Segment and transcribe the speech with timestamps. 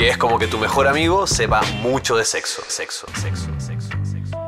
[0.00, 2.62] Que es como que tu mejor amigo sepa mucho de sexo.
[2.66, 4.38] Sexo, sexo, sexo, sexo.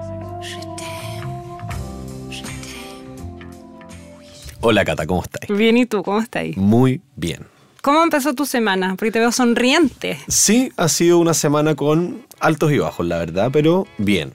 [4.62, 5.54] Hola Cata, ¿cómo estás?
[5.54, 6.02] Bien, ¿y tú?
[6.02, 6.56] ¿Cómo estás?
[6.56, 7.48] Muy bien.
[7.82, 8.94] ¿Cómo empezó tu semana?
[8.96, 10.18] Porque te veo sonriente.
[10.26, 14.32] Sí, ha sido una semana con altos y bajos, la verdad, pero bien.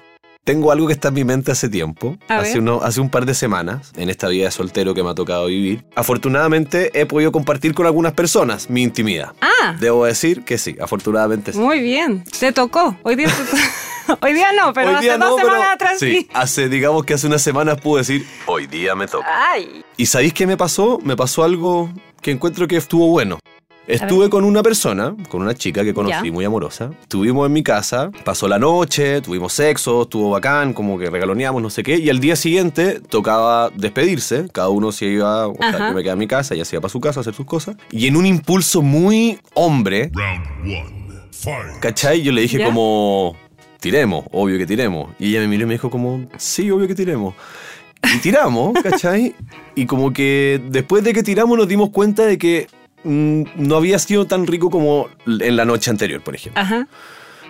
[0.48, 3.26] Tengo algo que está en mi mente hace tiempo, A hace, uno- hace un par
[3.26, 5.84] de semanas, en esta vida de soltero que me ha tocado vivir.
[5.94, 9.34] Afortunadamente he podido compartir con algunas personas mi intimidad.
[9.42, 11.60] Ah, Debo decir que sí, afortunadamente sí.
[11.60, 12.24] muy bien.
[12.40, 12.96] Te tocó.
[13.04, 16.00] Hoy día te to- Hoy día no, pero Hoy hace dos no, pero semanas atrás
[16.00, 16.12] sí.
[16.22, 19.28] sí, hace, digamos que hace unas semanas pude decir, hoy día me toca.
[19.52, 19.84] Ay.
[19.98, 20.98] ¿Y sabéis qué me pasó?
[21.04, 23.38] Me pasó algo que encuentro que estuvo bueno.
[23.88, 26.32] Estuve con una persona, con una chica que conocí Ya.
[26.32, 26.92] muy amorosa.
[27.02, 31.70] Estuvimos en mi casa, pasó la noche, tuvimos sexo, estuvo bacán, como que regaloneamos, no
[31.70, 31.98] sé qué.
[31.98, 34.48] Y al día siguiente tocaba despedirse.
[34.52, 36.82] Cada uno se iba, o sea, yo me quedé en mi casa, ella se iba
[36.82, 37.78] para su casa a hacer sus cosas.
[37.90, 40.98] Y en un impulso muy hombre, Round one.
[41.32, 41.80] Fight.
[41.80, 42.22] ¿cachai?
[42.24, 42.66] Yo le dije ¿Ya?
[42.66, 43.38] como,
[43.80, 45.12] tiremos, obvio que tiremos.
[45.18, 47.36] Y ella me miró y me dijo como, sí, obvio que tiremos.
[48.16, 49.34] Y tiramos, ¿cachai?
[49.76, 52.68] Y como que después de que tiramos nos dimos cuenta de que
[53.04, 56.62] no había sido tan rico como en la noche anterior, por ejemplo.
[56.62, 56.88] Ajá.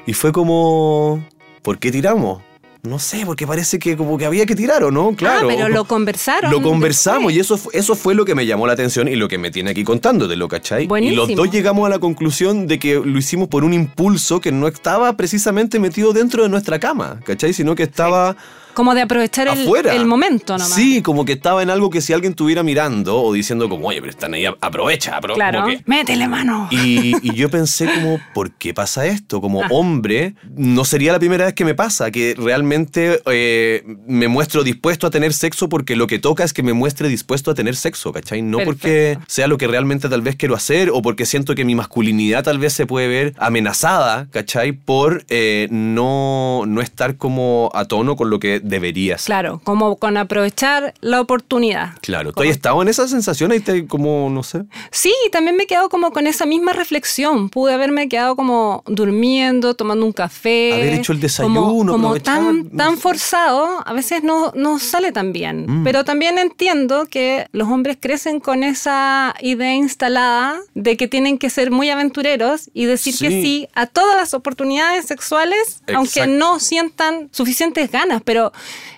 [0.06, 1.26] Y fue como,
[1.62, 2.42] ¿por qué tiramos?
[2.84, 5.14] No sé, porque parece que como que había que tirar, ¿o no?
[5.16, 5.50] Claro.
[5.50, 6.52] Ah, pero lo conversaron.
[6.52, 9.38] Lo conversamos y eso, eso fue lo que me llamó la atención y lo que
[9.38, 10.86] me tiene aquí contándotelo, ¿cachai?
[10.86, 11.26] Y Buenísimo.
[11.26, 14.68] los dos llegamos a la conclusión de que lo hicimos por un impulso que no
[14.68, 17.52] estaba precisamente metido dentro de nuestra cama, ¿cachai?
[17.52, 18.38] Sino que estaba
[18.78, 20.72] Como de aprovechar el, momento nomás.
[20.76, 24.02] Sí, como que estaba en algo que si alguien estuviera mirando o diciendo como, oye,
[24.02, 25.66] pero están ahí, aprovecha, apro Claro.
[25.66, 26.68] que- Métele mano.
[26.70, 29.42] y, y yo pensé como, ¿por qué pasa esto?
[29.42, 29.68] Como Ah.
[29.72, 35.08] hombre, no sería la primera vez que me pasa, que realmente eh, me muestro dispuesto
[35.08, 38.14] a tener sexo porque lo que toca es que me muestre dispuesto a tener sexo,
[38.14, 38.44] ¿cachai?
[38.44, 41.74] No porque sea lo que realmente tal vez quiero hacer o porque siento que mi
[41.74, 44.72] masculinidad tal vez se puede ver amenazada, ¿cachai?
[44.74, 49.26] Por eh, no, no estar como a tono con lo que debería ser.
[49.28, 51.94] Claro, como con aprovechar la oportunidad.
[52.02, 53.52] Claro, ¿tú Como- has estado en esa sensación?
[53.52, 54.64] Ahí te como, no sé.
[54.92, 57.50] Sí, también me he quedado como con esa misma reflexión.
[57.50, 60.74] Pude haberme quedado como durmiendo, tomando un café.
[60.74, 63.02] Haber hecho el como- desayuno, Como, aprovechar, tan, no tan sé.
[63.02, 65.66] forzado, a veces no, no sale tan bien.
[65.68, 65.84] Mm.
[65.84, 71.50] Pero también entiendo que los hombres crecen con esa idea instalada de que tienen que
[71.50, 73.42] ser muy aventureros y decir que Sí.
[73.42, 76.34] sí a todas las oportunidades sexuales, aunque Exacto.
[76.38, 78.22] no sientan suficientes ganas.
[78.24, 78.52] Pero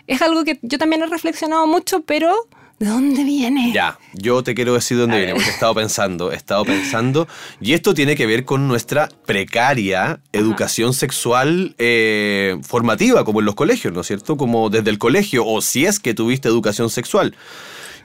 [0.07, 2.33] es algo que yo también he reflexionado mucho, pero
[2.79, 3.71] ¿de dónde viene?
[3.73, 5.35] Ya, yo te quiero decir dónde A viene, ver.
[5.37, 7.27] porque he estado pensando, he estado pensando,
[7.59, 13.55] y esto tiene que ver con nuestra precaria educación sexual eh, formativa, como en los
[13.55, 14.37] colegios, ¿no es cierto?
[14.37, 17.35] Como desde el colegio, o si es que tuviste educación sexual.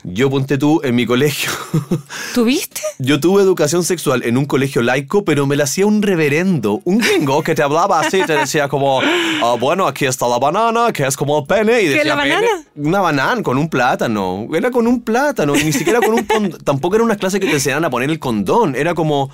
[0.07, 1.49] Yo ponte tú en mi colegio.
[2.35, 2.81] ¿Tuviste?
[2.99, 6.99] Yo tuve educación sexual en un colegio laico, pero me la hacía un reverendo, un
[6.99, 11.07] gringo que te hablaba así, te decía como, "Ah, bueno, aquí está la banana, que
[11.07, 11.81] es como el pene.
[11.81, 12.47] Y ¿Qué, decía, la banana?
[12.75, 14.47] Una banana con un plátano.
[14.53, 16.59] Era con un plátano, ni siquiera con un condón.
[16.63, 18.75] Tampoco era una clase que te enseñaran a poner el condón.
[18.75, 19.31] Era como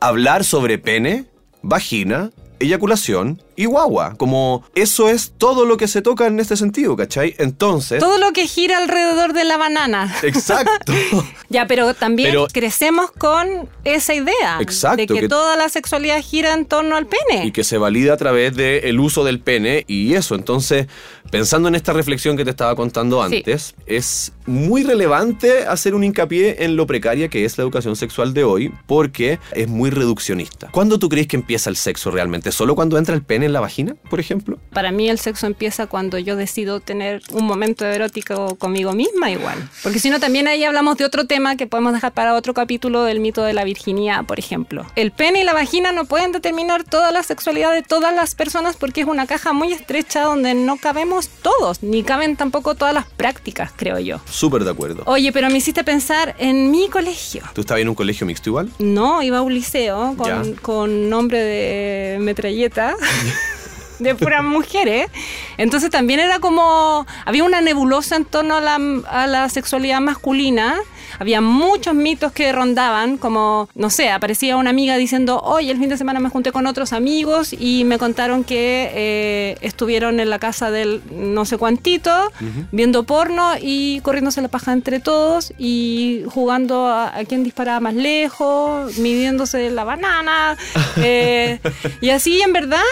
[0.00, 1.26] hablar sobre pene,
[1.60, 2.30] vagina,
[2.60, 4.14] eyaculación y guagua.
[4.16, 7.34] Como eso es todo lo que se toca en este sentido, ¿cachai?
[7.38, 8.00] Entonces...
[8.00, 10.14] Todo lo que gira alrededor de la banana.
[10.22, 10.92] Exacto.
[11.48, 16.20] Ya, pero también Pero- crecemos con esa idea Exacto, de que, que- toda la sexualidad
[16.20, 17.46] gira en torno al pene.
[17.46, 20.34] y que se valida a través del uso del pene y eso.
[20.34, 20.88] Entonces,
[21.30, 23.36] pensando en esta reflexión que te estaba contando Sí.
[23.36, 28.32] antes, es muy relevante hacer un hincapié en lo precaria que es la educación sexual
[28.34, 30.68] de hoy porque es muy reduccionista.
[30.70, 32.52] ¿Cuándo tú crees que empieza el sexo realmente?
[32.52, 34.58] ¿Solo cuando entra el pene en la vagina, por ejemplo?
[34.72, 39.56] Para mí el sexo empieza cuando yo decido tener un momento erótico conmigo misma igual.
[39.82, 43.02] Porque si no, también ahí hablamos de otro tema que podemos dejar para otro capítulo
[43.04, 44.86] del mito de la virginidad, por ejemplo.
[44.94, 48.76] El pene y la vagina no pueden determinar toda la sexualidad de todas las personas
[48.76, 53.06] porque es una caja muy estrecha donde no cabemos todos, ni caben tampoco todas las
[53.06, 54.20] prácticas, creo yo.
[54.30, 55.02] Súper de acuerdo.
[55.06, 57.42] Oye, pero me hiciste pensar en mi colegio.
[57.54, 58.70] ¿Tú estabas en un colegio mixto igual?
[58.78, 62.94] No, iba a un liceo con, con nombre de metralleta.
[63.98, 65.08] de puras mujeres.
[65.56, 68.78] Entonces también era como, había una nebulosa en torno a la,
[69.08, 70.76] a la sexualidad masculina.
[71.18, 75.88] Había muchos mitos que rondaban, como, no sé, aparecía una amiga diciendo, hoy el fin
[75.88, 80.38] de semana me junté con otros amigos y me contaron que eh, estuvieron en la
[80.38, 82.32] casa del no sé cuantito,
[82.72, 87.94] viendo porno y corriéndose la paja entre todos y jugando a, a quién disparaba más
[87.94, 90.56] lejos, midiéndose la banana.
[90.96, 91.60] eh,
[92.00, 92.82] y así, en verdad,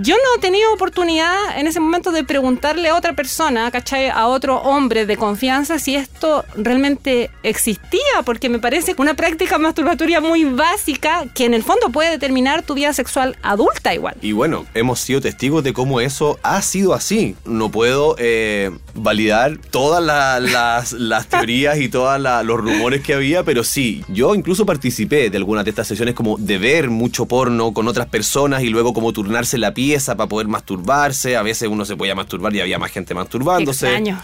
[0.00, 4.08] yo no he tenido oportunidad en ese momento de preguntarle a otra persona, ¿cachai?
[4.08, 10.20] A otro hombre de confianza si esto realmente existía, porque me parece una práctica masturbatoria
[10.20, 14.14] muy básica que en el fondo puede determinar tu vida sexual adulta igual.
[14.22, 17.36] Y bueno, hemos sido testigos de cómo eso ha sido así.
[17.44, 23.42] No puedo eh, validar todas la- las, las teorías y todos los rumores que había,
[23.44, 27.72] pero sí, yo incluso participé de algunas de estas sesiones como de ver mucho porno
[27.72, 31.36] con otras personas y luego como turnarse la pieza para poder masturbarse.
[31.36, 33.86] A veces uno se podía masturbar y había más gente masturbándose.
[33.86, 34.20] extraño.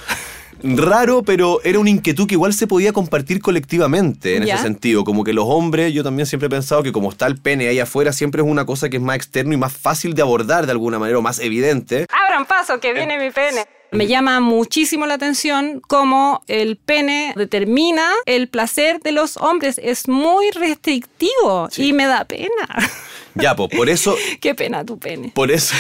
[0.63, 4.55] Raro, pero era una inquietud que igual se podía compartir colectivamente en Ya.
[4.55, 5.05] ese sentido.
[5.05, 7.79] Como que los hombres, yo también siempre he pensado que como está el pene ahí
[7.79, 10.73] afuera, siempre es una cosa que es más externo y más fácil de abordar de
[10.73, 12.07] alguna manera o más evidente.
[12.27, 13.65] Abran paso, que viene mi pene.
[13.91, 19.81] Me llama muchísimo la atención cómo el pene determina el placer de los hombres.
[19.83, 21.89] Es muy restrictivo Sí.
[21.89, 22.49] y me da pena.
[23.41, 25.33] Ya, pues por eso Qué pena tu pene.
[25.35, 25.75] Por eso,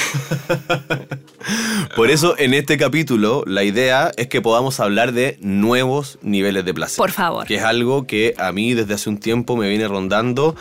[1.96, 6.74] por eso en este capítulo la idea es que podamos hablar de nuevos niveles de
[6.74, 6.98] placer.
[6.98, 7.46] Por favor.
[7.46, 10.54] Que es algo que a mí desde hace un tiempo me viene rondando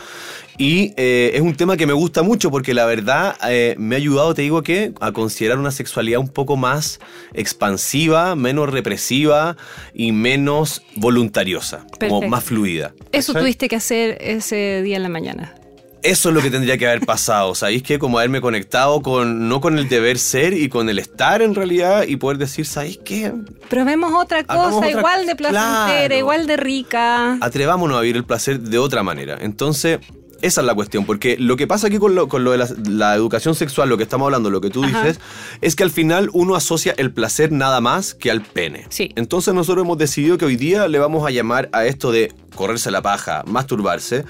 [0.58, 3.98] y eh, es un tema que me gusta mucho porque la verdad eh, me ha
[3.98, 6.98] ayudado, te digo que, a considerar una sexualidad un poco más
[7.32, 9.56] expansiva, menos represiva
[9.94, 12.92] y menos voluntariosa, como más fluida.
[13.12, 15.54] Eso tuviste que hacer ese día en la mañana.
[16.02, 19.60] Eso es lo que tendría que haber pasado, ¿sabéis que Como haberme conectado con, no
[19.60, 23.32] con el deber ser y con el estar en realidad y poder decir, ¿sabéis qué?
[23.68, 26.14] Probemos otra cosa, otra- igual de placentera, Claro.
[26.14, 27.38] igual de rica.
[27.40, 29.38] Atrevámonos a vivir el placer de otra manera.
[29.40, 29.98] Entonces,
[30.40, 32.68] esa es la cuestión, porque lo que pasa aquí con lo, con lo de la,
[32.88, 35.02] la educación sexual, lo que estamos hablando, lo que tú Ajá.
[35.02, 35.20] dices,
[35.60, 38.86] es que al final uno asocia el placer nada más que al pene.
[38.88, 39.10] Sí.
[39.16, 42.92] Entonces nosotros hemos decidido que hoy día le vamos a llamar a esto de correrse
[42.92, 44.24] la paja, masturbarse.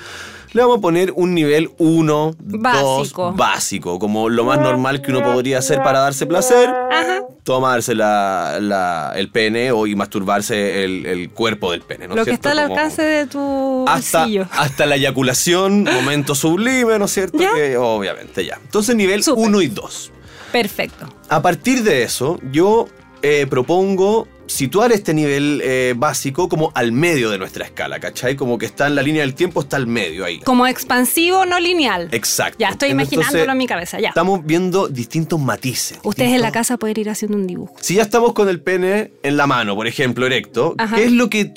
[0.53, 3.33] Le vamos a poner un nivel 1, 2, Básico.
[3.33, 6.69] básico, como lo más normal que uno podría hacer para darse placer.
[6.69, 7.23] Ajá.
[7.45, 12.07] Tomarse la, la- el pene o y masturbarse el, el cuerpo del pene.
[12.07, 12.49] ¿no Lo que cierto?
[12.49, 14.47] está al Como- alcance de tu hasta, bolsillo.
[14.53, 17.39] hasta la eyaculación, momento sublime, ¿no es cierto?
[17.39, 17.55] Ya.
[17.55, 18.59] Que obviamente ya.
[18.63, 19.47] Entonces nivel Súper.
[19.47, 20.13] 1 y 2.
[20.53, 21.07] Perfecto.
[21.31, 22.87] A partir de eso, yo
[23.23, 28.35] eh, propongo situar este nivel eh, básico como al medio de nuestra escala, ¿cachai?
[28.35, 30.41] Como que está en la línea del tiempo, está al medio ahí.
[30.41, 32.09] Como expansivo, no lineal.
[32.13, 32.57] Exacto.
[32.59, 34.09] Ya, estoy Entonces, imaginándolo en mi cabeza, ya.
[34.09, 35.99] Estamos viendo distintos matices.
[36.03, 37.75] Ustedes en la casa pueden ir haciendo un dibujo.
[37.81, 40.97] Si ya estamos con el pene en la mano, por ejemplo, erecto, Ajá.
[40.97, 41.53] ¿qué es lo que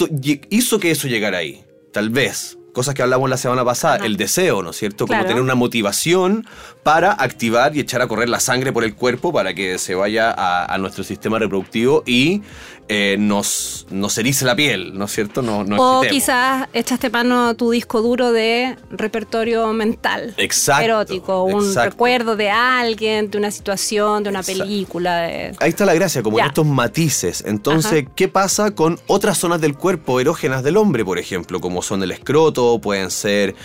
[0.49, 1.63] hizo que eso llegara ahí?
[1.91, 2.57] Tal vez.
[2.73, 4.05] Cosas que hablamos la semana pasada, Ajá.
[4.05, 5.05] el deseo, ¿no es cierto?
[5.07, 6.45] Como tener una motivación
[6.83, 10.31] para activar y echar a correr la sangre por el cuerpo para que se vaya
[10.31, 12.41] a, a nuestro sistema reproductivo y
[12.87, 15.41] eh, nos, nos erice la piel, ¿no es cierto?
[15.41, 16.07] No, o excitemos.
[16.07, 20.33] quizás echaste mano a tu disco duro de repertorio mental.
[20.37, 21.91] Exacto, Erótico, un exacto.
[21.91, 24.63] recuerdo de alguien, de una situación, de una Exacto.
[24.63, 25.17] película.
[25.21, 27.43] de- Ahí está la gracia, como en estos matices.
[27.45, 31.61] Entonces, ¿qué pasa con otras zonas del cuerpo erógenas del hombre, por ejemplo?
[31.61, 33.55] Como son el escroto, pueden ser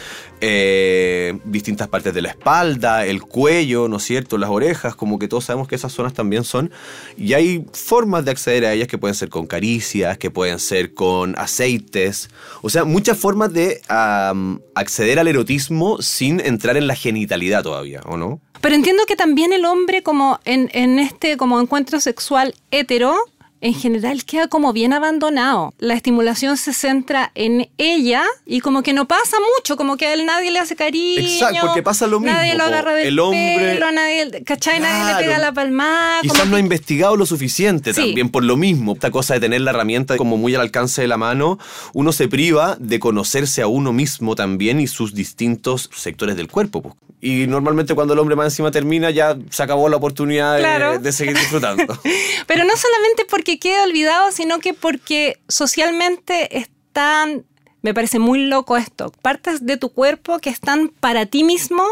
[0.40, 4.36] eh, distintas partes de la espalda, el cuello, ¿no es cierto?
[4.36, 6.70] Las orejas, como que todos sabemos que esas zonas también son.
[7.16, 10.92] Y hay formas de acceder a ellas que pueden ser con caricias, que pueden ser
[10.92, 12.28] con aceites.
[12.60, 13.80] O sea, muchas formas de
[14.74, 18.40] acceder al erotismo sin entrar en la genitalidad todavía, ¿o no?
[18.60, 23.16] Pero entiendo que también el hombre, como en, en este como encuentro sexual hetero,
[23.60, 25.72] en general queda como bien abandonado.
[25.78, 30.12] La estimulación se centra en ella y como que no pasa mucho, como que a
[30.14, 31.20] él nadie le hace cariño.
[31.22, 34.80] Exacto, porque pasa lo mismo, Nadie lo agarra del El hombre- pelo, nadie, ¿cachai?
[34.80, 36.20] Nadie le pega la palmada.
[36.22, 38.00] Quizás como no ha investigado lo suficiente Sí.
[38.02, 38.92] también por lo mismo.
[38.94, 41.58] Esta cosa de tener la herramienta como muy al alcance de la mano,
[41.94, 46.82] uno se priva de conocerse a uno mismo también y sus distintos sectores del cuerpo.
[46.82, 46.96] po.
[47.20, 50.56] Y normalmente cuando el hombre más encima termina ya se acabó la oportunidad
[50.92, 51.82] de- de, seguir disfrutando.
[52.46, 57.44] Pero no solamente porque queda olvidado, sino que porque socialmente están,
[57.82, 61.82] me parece muy loco esto, partes de tu cuerpo que están para ti mismo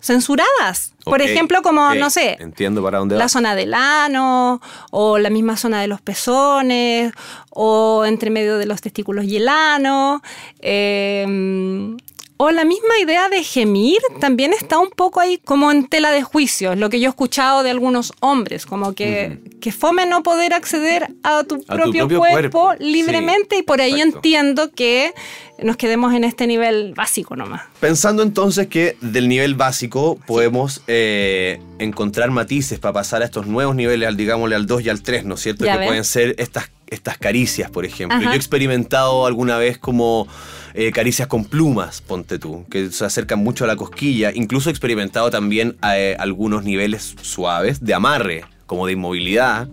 [0.00, 0.92] censuradas.
[1.04, 3.28] Por ejemplo, como, no sé, Entiendo para dónde la va.
[3.28, 4.60] zona del ano,
[4.90, 7.12] o la misma zona de los pezones,
[7.50, 10.22] o entre medio de los testículos y el ano.
[10.60, 11.96] eh,
[12.38, 16.22] O la misma idea de gemir también está un poco ahí como en tela de
[16.22, 20.22] juicio, es lo que yo he escuchado de algunos hombres, como que, que fome no
[20.22, 24.16] poder acceder a tu, A tu propio, cuerpo, cuerpo, libremente sí, y por ahí exacto.
[24.16, 25.14] entiendo que
[25.62, 27.62] nos quedemos en este nivel básico nomás.
[27.80, 33.74] Pensando entonces que del nivel básico podemos eh, encontrar matices para pasar a estos nuevos
[33.74, 35.64] niveles, al digámosle al 2 y al 3, ¿no es cierto?
[35.64, 38.16] Ya que pueden ser estas, estas caricias, por ejemplo.
[38.18, 38.26] Ajá.
[38.26, 40.28] Yo he experimentado alguna vez como
[40.74, 44.30] eh, caricias con plumas, ponte tú, que se acercan mucho a la cosquilla.
[44.34, 49.68] Incluso he experimentado también eh, algunos niveles suaves de amarre, como de inmovilidad.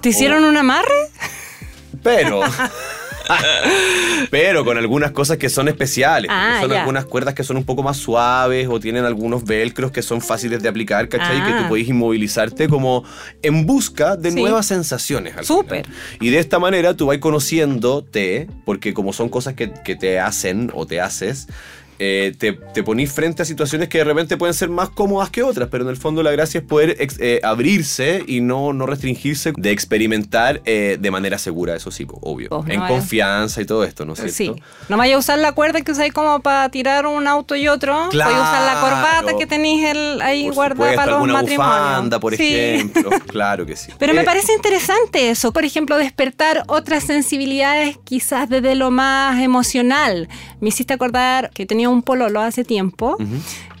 [0.00, 1.10] ¿Te hicieron un amarre?
[2.02, 2.40] Pero.
[4.30, 6.30] pero con algunas cosas que son especiales.
[6.32, 6.80] Ah, son ya.
[6.80, 10.62] algunas cuerdas que son un poco más suaves o tienen algunos velcros que son fáciles
[10.62, 11.38] de aplicar, ¿cachai?
[11.40, 11.46] Ah.
[11.46, 13.04] Que tú podés inmovilizarte como
[13.42, 14.40] en busca de Sí.
[14.40, 15.34] nuevas sensaciones.
[15.46, 15.86] Súper.
[16.20, 20.70] Y de esta manera tú vas conociéndote, porque como son cosas que, que te hacen
[20.74, 21.48] o te haces.
[22.06, 25.42] Eh, te, te ponís frente a situaciones que de repente pueden ser más cómodas que
[25.42, 28.84] otras, pero en el fondo la gracia es poder ex- eh, abrirse y no, no
[28.86, 32.48] restringirse de experimentar eh, de manera segura, eso sí, obvio.
[32.50, 32.94] No en vaya.
[32.94, 34.34] confianza y todo esto, ¿no es cierto?
[34.56, 34.62] Sí.
[34.88, 38.08] No vaya a usar la cuerda que usáis como para tirar un auto y otro.
[38.10, 38.30] Claro.
[38.32, 41.32] Voy a usar la corbata que tenéis el- ahí Por guardada supuesto, para los alguna
[41.34, 41.76] matrimonios.
[41.88, 42.54] bufanda, por Sí.
[42.54, 43.10] ejemplo.
[43.34, 43.90] Claro que sí.
[43.98, 50.28] Pero me parece interesante eso, por ejemplo, despertar otras sensibilidades quizás desde lo más emocional.
[50.60, 53.16] Me hiciste acordar que tenía un pololo hace tiempo,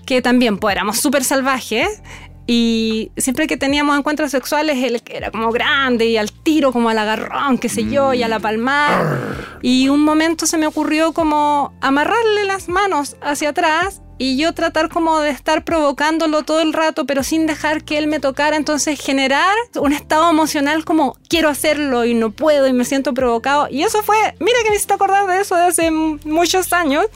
[0.06, 2.02] que también pues éramos súper salvajes.
[2.46, 6.98] Y siempre que teníamos encuentros sexuales, él era como grande y al tiro, como al
[6.98, 9.58] agarrón, qué sé yo, y a la palmar.
[9.62, 14.88] Y un momento se me ocurrió como amarrarle las manos hacia atrás y yo tratar
[14.88, 18.56] como de estar provocándolo todo el rato, pero sin dejar que él me tocara.
[18.56, 23.68] Entonces generar un estado emocional como quiero hacerlo y no puedo y me siento provocado.
[23.70, 27.06] Y eso fue, mira que me hiciste acordar de eso de hace muchos años.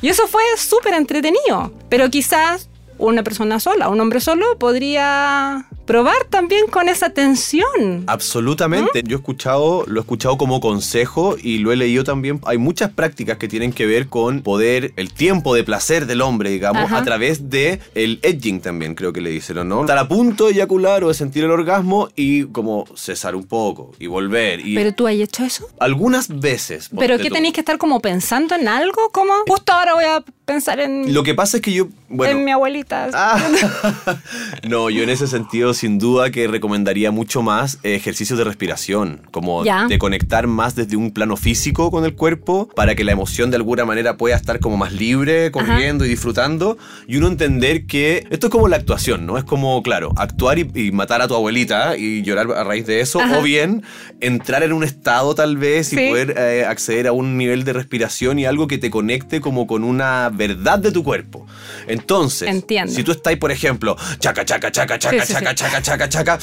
[0.00, 1.72] Y eso fue súper entretenido.
[1.88, 2.68] Pero quizás
[2.98, 8.04] una persona sola, un hombre solo, podría probar también con esa tensión.
[8.06, 9.02] Absolutamente.
[9.04, 12.40] Yo he escuchado, lo he escuchado como consejo y lo he leído también.
[12.46, 16.50] Hay muchas prácticas que tienen que ver con poder, el tiempo de placer del hombre,
[16.50, 16.98] digamos, Ajá.
[16.98, 19.82] a través de el edging también, creo que le dicen, ¿no?
[19.82, 23.92] Estar a punto de eyacular o de sentir el orgasmo y como cesar un poco
[23.98, 24.66] y volver.
[24.66, 25.68] Y ¿Pero tú has hecho eso?
[25.78, 26.90] algunas veces.
[26.98, 29.10] ¿Pero qué tenéis que estar como pensando en algo?
[29.12, 32.44] como Justo ahora voy a pensar en, Lo que pasa es que yo, bueno, en
[32.44, 33.08] mi abuelita.
[33.12, 33.38] Ah,
[34.68, 39.22] no, yo en ese sentido sin duda que recomendaría mucho más eh, ejercicios de respiración,
[39.30, 39.86] como Ya.
[39.86, 43.56] de conectar más desde un plano físico con el cuerpo para que la emoción de
[43.56, 48.46] alguna manera pueda estar como más libre, corriendo y disfrutando y uno entender que esto
[48.46, 49.38] es como la actuación, ¿no?
[49.38, 53.00] Es como, claro, actuar y, y matar a tu abuelita y llorar a raíz de
[53.00, 53.38] eso Ajá.
[53.38, 53.82] o bien
[54.20, 56.08] entrar en un estado tal vez y Sí.
[56.08, 59.84] poder eh, acceder a un nivel de respiración y algo que te conecte como con
[59.84, 61.46] una verdad de tu cuerpo.
[61.86, 62.92] Entonces, Entiendo.
[62.92, 65.54] si tú estás, por ejemplo, chaca, chaca, chaca, chaca, sí, chaca, sí.
[65.56, 66.38] chaca, chaca, chaca,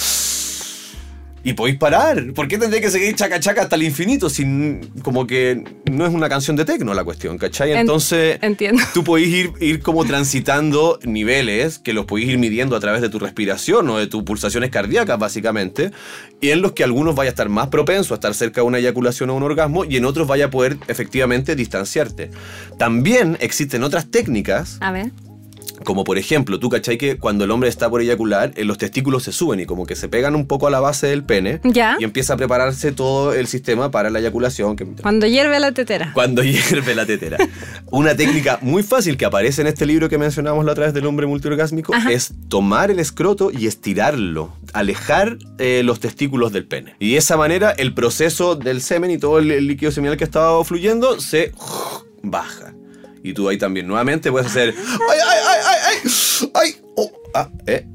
[1.44, 2.34] y podéis parar.
[2.36, 4.30] ¿Por qué tendría que seguir chaca, chaca hasta el infinito?
[4.30, 7.72] Sin, como que no es una canción de tecno la cuestión, ¿cachai?
[7.72, 8.84] En- Entonces, entiendo.
[8.94, 13.10] tú podéis ir, ir como transitando niveles que los podéis ir midiendo a través de
[13.10, 15.90] tu respiración o de tus pulsaciones cardíacas, básicamente,
[16.42, 18.78] y en los que algunos vaya a estar más propenso a estar cerca de una
[18.78, 22.30] eyaculación o un orgasmo y en otros vaya a poder efectivamente distanciarte.
[22.78, 25.10] También existen otras técnicas A ver.
[25.84, 29.24] Como por ejemplo, tú cachai que cuando el hombre está por eyacular, eh, los testículos
[29.24, 31.60] se suben y como que se pegan un poco a la base del pene.
[31.64, 31.98] Ya.
[32.00, 34.76] Y empieza a prepararse todo el sistema para la eyaculación.
[34.76, 36.12] Que, Cuando hierve la tetera.
[36.14, 37.38] cuando hierve la tetera.
[37.92, 41.06] Una técnica muy fácil que aparece en este libro que mencionamos la otra vez del
[41.06, 42.12] hombre multiorgásmico Ajá.
[42.12, 46.96] es tomar el escroto y estirarlo, alejar eh, los testículos del pene.
[47.00, 50.24] Y de esa manera el proceso del semen y todo el, el líquido seminal que
[50.24, 51.52] estaba fluyendo se
[52.24, 52.74] baja.
[53.24, 55.71] Y tú ahí también nuevamente puedes hacer ay ay ay
[56.96, 57.86] oh, ah, eh.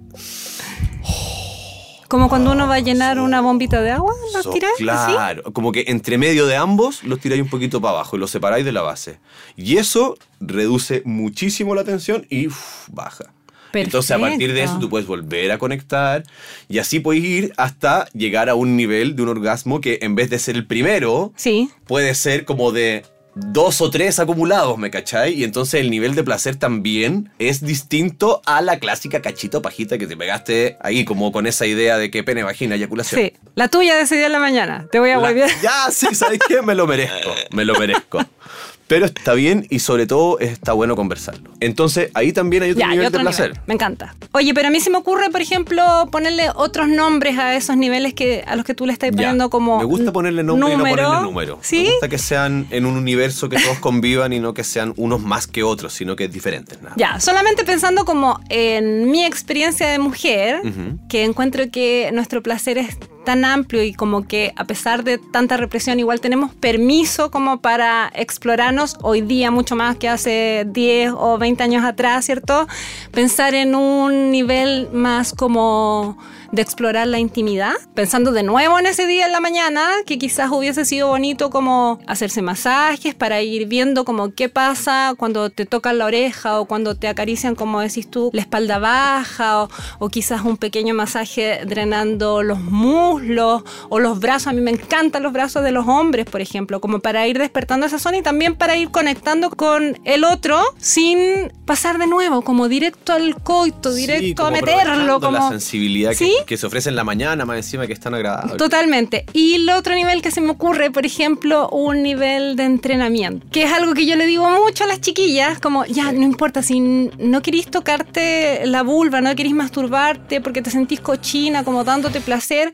[2.09, 5.13] Como cuando uno va a llenar una bombita de agua, ¿los So- tiras así?
[5.13, 8.31] Claro, como que entre medio de ambos los tiráis un poquito para abajo y los
[8.31, 9.19] separáis de la base.
[9.57, 12.47] Y eso reduce muchísimo la tensión y
[12.93, 13.33] baja.
[13.73, 14.81] Entonces a partir de eso Perfecto.
[14.81, 16.23] tú puedes volver a conectar
[16.69, 20.31] y así puedes ir hasta llegar a un nivel de un orgasmo que en vez
[20.31, 21.69] de ser el primero, Sí.
[21.87, 23.05] puede ser como de
[23.37, 25.35] dos o tres acumulados, ¿me cachai?
[25.35, 30.07] Y entonces el nivel de placer también es distinto a la clásica cachito pajita que
[30.07, 33.21] te pegaste ahí, como con esa idea de que pene, vagina, eyaculación.
[33.21, 33.33] Sí.
[33.55, 34.87] La tuya decidió en la mañana.
[34.91, 35.51] Te voy a volver.
[35.63, 36.63] ya, sí, ¿sabes qué?
[36.63, 38.21] Me lo merezco, me lo merezco.
[38.89, 41.51] Pero está bien y sobre todo está bueno conversarlo.
[41.61, 43.49] Entonces ahí también hay otro Ya, nivel otro de placer.
[43.51, 43.61] nivel.
[43.67, 44.15] Me encanta.
[44.33, 48.15] Oye, pero a mí se me ocurre, por ejemplo, ponerle otros nombres a esos niveles
[48.15, 49.17] que a los que tú le estás Ya.
[49.17, 51.03] poniendo como Me gusta ponerle nombre y no número.
[51.03, 51.59] ponerle número.
[51.63, 51.83] ¿Sí?
[51.83, 55.21] Me gusta que sean en un universo que todos convivan y no que sean unos
[55.21, 56.81] más que otros, sino que diferentes.
[56.81, 56.95] Nada.
[56.97, 60.61] Ya, solamente pensando como en mi experiencia de mujer,
[61.09, 65.59] que encuentro que nuestro placer es tan amplio y como que a pesar de tanta
[65.59, 71.37] represión igual tenemos permiso como para explorarnos hoy día mucho más que hace 10 o
[71.37, 72.67] 20 años atrás, ¿cierto?
[73.11, 76.17] Pensar en un nivel más como
[76.53, 80.51] de explorar la intimidad, pensando de nuevo en ese día en la mañana, que quizás
[80.51, 85.99] hubiese sido bonito como hacerse masajes para ir viendo como qué pasa cuando te tocan
[85.99, 90.43] la oreja o cuando te acarician, como decís tú, la espalda baja o, o quizás
[90.45, 94.49] un pequeño masaje drenando los muslos o los brazos.
[94.49, 97.87] A mí me encantan los brazos de los hombres, por ejemplo, como para ir despertando
[97.87, 102.69] esa zona y también para ir conectando con el otro sin pasar de nuevo, como
[102.69, 105.21] directo al coito, Sí, directo a meterlo.
[105.21, 105.39] Como...
[105.39, 106.36] la sensibilidad que, ¿Sí?
[106.47, 108.57] Que se ofrece en la mañana, más encima que es tan agradable.
[108.57, 109.25] Totalmente.
[109.33, 113.65] Y el otro nivel que se me ocurre, por ejemplo, un nivel de entrenamiento, que
[113.65, 116.81] es algo que yo le digo mucho a las chiquillas, como ya, no importa, si
[116.81, 122.73] no querís tocarte la vulva, no querís masturbarte porque te sentís cochina, como dándote placer.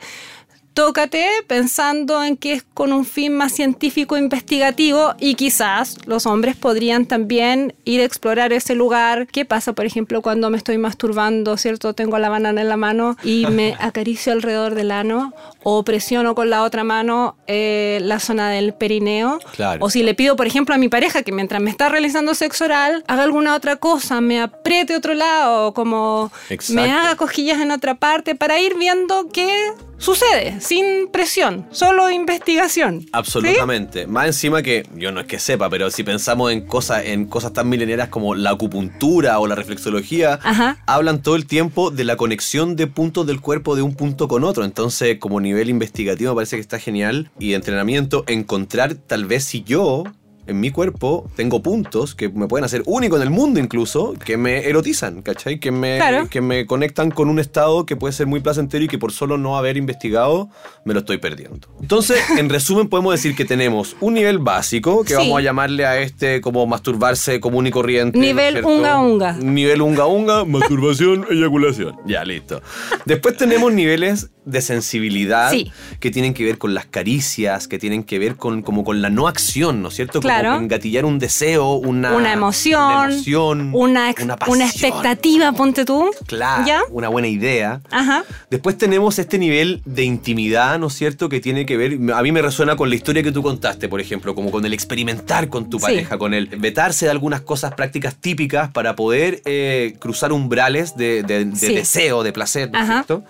[0.75, 6.57] Tócate pensando en que es con un fin más científico investigativo y quizás los hombres
[6.57, 9.27] podrían también ir a explorar ese lugar.
[9.27, 11.93] ¿Qué pasa, por ejemplo, cuando me estoy masturbando, ¿cierto?
[11.93, 16.49] Tengo la banana en la mano y me acaricio alrededor del ano o presiono con
[16.49, 19.41] la otra mano eh, la zona del perineo.
[19.55, 19.85] Claro.
[19.85, 22.65] O si le pido, por ejemplo, a mi pareja que mientras me está realizando sexo
[22.65, 26.81] oral haga alguna otra cosa, me apriete otro lado, como Exacto.
[26.81, 33.07] me haga cosquillas en otra parte para ir viendo qué sucede, sin presión, solo investigación.
[33.13, 34.07] Absolutamente.
[34.07, 37.53] Más encima que, yo no es que sepa, pero si pensamos en cosas, en cosas
[37.53, 40.79] tan mileneras como la acupuntura o la reflexología, Ajá.
[40.87, 44.43] hablan todo el tiempo de la conexión de puntos del cuerpo de un punto con
[44.43, 44.65] otro.
[44.65, 47.31] Entonces, como nivel investigativo, me parece que está genial.
[47.39, 50.05] Y de entrenamiento, encontrar tal vez si yo.
[50.47, 54.37] En mi cuerpo tengo puntos que me pueden hacer único en el mundo incluso, que
[54.37, 55.61] me erotizan, ¿cachai?
[55.61, 56.29] Que me, Claro.
[56.29, 59.39] que me conectan con un estado que puede ser muy placentero y que por solo
[59.39, 60.49] no haber investigado
[60.85, 61.69] me lo estoy perdiendo.
[61.81, 65.15] Entonces, en resumen, podemos decir que tenemos un nivel básico, que Sí.
[65.17, 68.19] vamos a llamarle a este como masturbarse común y corriente.
[68.19, 68.69] ¿no Nivel cierto?
[68.69, 69.33] unga unga.
[69.35, 71.97] Nivel unga unga, masturbación, eyaculación.
[72.05, 72.63] Ya, listo.
[73.05, 75.71] Después tenemos niveles de sensibilidad Sí.
[76.01, 79.09] que tienen que ver con las caricias, que tienen que ver con, como con la
[79.09, 80.19] no acción, ¿no es cierto?
[80.21, 80.32] Claro.
[80.41, 84.15] Como con gatillar un deseo, una, Una emoción, una, emoción, una,
[84.47, 86.11] una expectativa, ponte tú.
[86.27, 86.81] Claro, ¿Ya?
[86.91, 87.81] una buena idea.
[87.91, 88.25] Ajá.
[88.51, 91.29] Después tenemos este nivel de intimidad, ¿no es cierto?
[91.29, 94.01] Que tiene que ver, a mí me resuena con la historia que tú contaste, por
[94.01, 95.85] ejemplo, como con el experimentar con tu Sí.
[95.85, 101.23] pareja, con el vetarse de algunas cosas prácticas típicas para poder eh, cruzar umbrales de,
[101.23, 101.75] de- de Sí.
[101.75, 103.25] deseo, de placer, ¿no es cierto?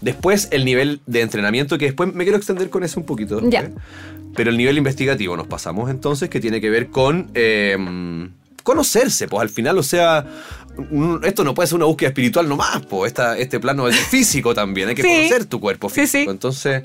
[0.00, 3.40] Después el nivel de entrenamiento, que después me quiero extender con eso un poquito.
[3.48, 3.70] Ya.
[4.36, 7.76] Pero el nivel investigativo nos pasamos entonces, que tiene que ver con eh,
[8.62, 10.26] conocerse, pues al final, o sea,
[11.22, 14.88] esto no puede ser una búsqueda espiritual nomás, pues esta, este plano es físico también,
[14.88, 15.08] hay que Sí.
[15.08, 16.24] conocer tu cuerpo Sí, físico.
[16.24, 16.30] sí.
[16.30, 16.82] Entonces,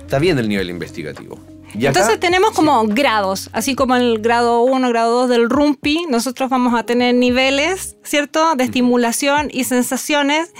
[0.00, 1.38] está bien el nivel investigativo.
[1.74, 6.06] Y acá- Entonces tenemos como grados, así como el grado 1, grado 2 del rumpi,
[6.08, 8.54] nosotros vamos a tener niveles, ¿cierto?
[8.54, 10.52] De estimulación y sensaciones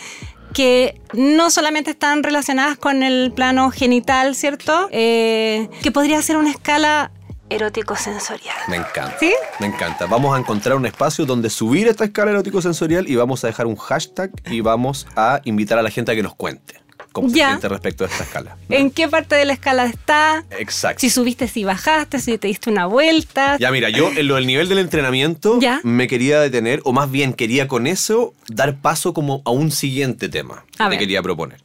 [0.55, 4.89] que no solamente están relacionadas con el plano genital, ¿cierto?
[4.93, 7.11] Eh, que podría ser una escala
[7.51, 8.57] erótico-sensorial.
[8.69, 9.17] Me encanta.
[9.19, 9.35] ¿Sí?
[9.61, 10.07] Me encanta.
[10.07, 13.77] Vamos a encontrar un espacio donde subir esta escala erótico-sensorial y vamos a dejar un
[13.77, 16.84] hashtag y vamos a invitar a la gente a que nos cuente
[17.15, 18.57] cómo se siente respecto a esta escala.
[18.69, 20.45] ¿En qué parte de la escala está?
[20.59, 21.01] Exacto.
[21.01, 23.57] Si subiste, si bajaste, si te diste una vuelta.
[23.59, 25.81] Ya, mira, yo en lo del nivel del entrenamiento Ya.
[25.85, 30.29] me quería detener, o más bien quería con eso dar paso como a un siguiente
[30.29, 31.63] tema que te quería proponer.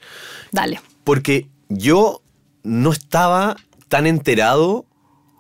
[0.52, 0.80] Dale.
[1.04, 2.22] Porque yo
[2.64, 3.58] no estaba
[3.88, 4.86] tan enterado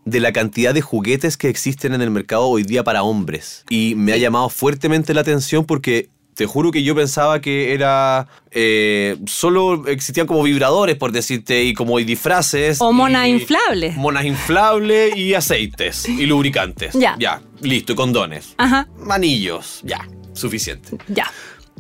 [0.06, 3.63] de la cantidad de juguetes que existen en el mercado hoy día para hombres.
[3.69, 8.25] Y me ha llamado fuertemente la atención porque te juro que yo pensaba que era...
[8.52, 12.80] eh, solo existían como vibradores, por decirte, y como disfraces.
[12.80, 13.97] O monas inflables.
[13.97, 16.93] Monas inflables y aceites y lubricantes.
[16.93, 17.17] Ya.
[17.19, 18.54] Ya, listo, y condones.
[18.58, 20.91] Ajá, Manillos, ya, suficiente.
[21.10, 21.30] ya.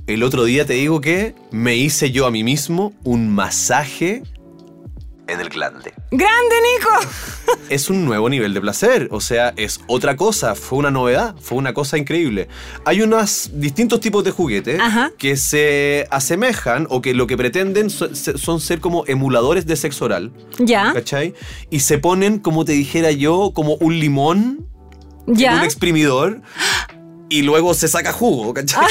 [0.07, 4.23] El otro día te digo que me hice yo a mí mismo un masaje
[5.31, 5.93] en el glande.
[6.11, 6.89] ¡Grande, Nico!
[7.69, 11.57] Es un nuevo nivel de placer, o sea, es otra cosa, fue una novedad, fue
[11.57, 12.47] una cosa increíble.
[12.85, 15.11] Hay unos distintos tipos de juguetes Ajá.
[15.17, 20.31] que se asemejan o que lo que pretenden son ser como emuladores de sexo oral,
[20.57, 20.93] Ya.
[20.93, 21.33] ¿cachai?
[21.69, 24.67] Y se ponen, como te dijera yo, como un limón
[25.27, 25.51] Ya.
[25.53, 26.41] en un exprimidor
[27.29, 28.85] y luego se saca jugo, ¿cachai?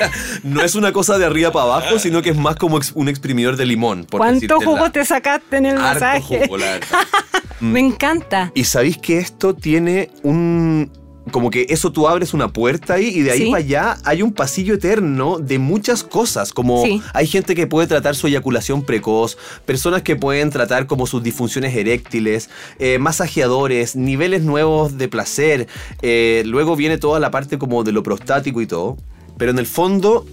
[0.00, 0.10] Ah.
[0.42, 3.56] No es una cosa de arriba para abajo, sino que es más como un exprimidor
[3.56, 4.04] de limón.
[4.04, 6.42] Por ¿Cuánto jugo la- te sacaste en el Harto masaje?
[6.44, 6.88] jugo, la verdad.
[7.60, 8.50] Me encanta.
[8.54, 10.90] Y sabéis que esto tiene un.
[11.30, 13.50] Como que eso tú abres una puerta ahí y de ahí Sí.
[13.50, 16.52] para allá hay un pasillo eterno de muchas cosas.
[16.52, 17.00] Como Sí.
[17.14, 21.74] hay gente que puede tratar su eyaculación precoz, personas que pueden tratar como sus disfunciones
[21.74, 25.66] eréctiles, eh, masajeadores, niveles nuevos de placer.
[26.02, 28.96] eh, luego viene toda la parte como de lo prostático y todo.
[29.38, 30.26] Pero en el fondo,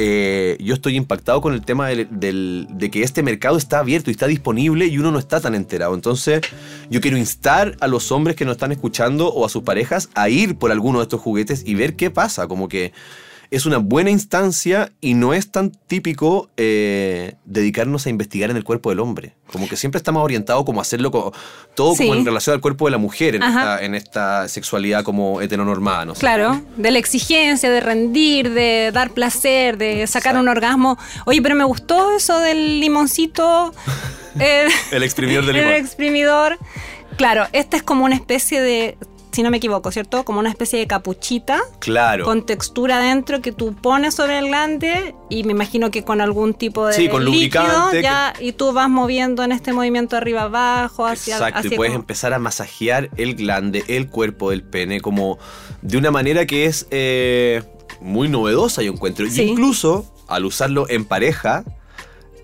[0.00, 4.12] eh, yo estoy impactado con el tema del- de que este mercado está abierto y
[4.12, 5.94] está disponible y uno no está tan enterado.
[5.94, 6.40] Entonces,
[6.88, 10.28] yo quiero instar a los hombres que nos están escuchando o a sus parejas a
[10.28, 12.46] ir por alguno de estos juguetes y ver qué pasa.
[12.46, 12.92] Como que
[13.50, 18.64] es una buena instancia y no es tan típico eh, dedicarnos a investigar en el
[18.64, 19.34] cuerpo del hombre.
[19.50, 21.32] Como que siempre estamos orientados como a hacerlo
[21.74, 25.40] todo como en relación al cuerpo de la mujer en, esta, en esta sexualidad como
[25.40, 26.04] heteronormada.
[26.04, 26.14] ¿no?
[26.14, 30.40] Claro, de la exigencia, de rendir, de dar placer, de sacar Exacto.
[30.40, 30.98] un orgasmo.
[31.24, 33.72] Oye, pero me gustó eso del limoncito.
[34.38, 35.72] eh, El exprimidor de el limón.
[35.72, 36.58] exprimidor.
[37.16, 38.98] Claro, esta es como una especie de,
[39.32, 40.24] si no me equivoco, ¿cierto?
[40.24, 42.24] Como una especie de capuchita Claro.
[42.24, 46.54] con textura dentro que tú pones sobre el glande y me imagino que con algún
[46.54, 50.42] tipo de Sí, con líquido lubricante ya y tú vas moviendo en este movimiento arriba
[50.42, 54.62] abajo hacia Exacto, hacia y puedes como- empezar a masajear el glande, el cuerpo del
[54.62, 55.38] pene, como
[55.82, 57.62] de una manera que es eh,
[58.00, 59.26] muy novedosa, yo encuentro.
[59.26, 59.42] Y Sí.
[59.42, 61.64] incluso al usarlo en pareja,